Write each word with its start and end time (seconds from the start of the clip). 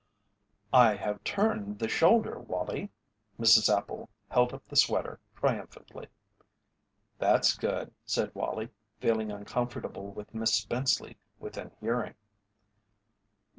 "I 0.73 0.95
have 0.95 1.23
turned 1.23 1.77
the 1.77 1.87
shoulder, 1.87 2.39
Wallie." 2.39 2.89
Mrs. 3.39 3.69
Appel 3.71 4.09
held 4.29 4.51
up 4.51 4.65
the 4.65 4.75
sweater 4.75 5.19
triumphantly. 5.35 6.07
"That's 7.19 7.55
good," 7.55 7.93
said 8.03 8.33
Wallie, 8.33 8.69
feeling 8.99 9.31
uncomfortable 9.31 10.07
with 10.11 10.33
Miss 10.33 10.55
Spenceley 10.59 11.17
within 11.37 11.69
hearing. 11.79 12.15